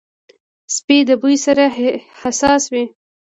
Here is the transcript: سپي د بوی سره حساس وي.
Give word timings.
سپي 0.75 0.97
د 1.09 1.09
بوی 1.21 1.35
سره 1.45 1.63
حساس 2.21 2.63
وي. 2.73 2.83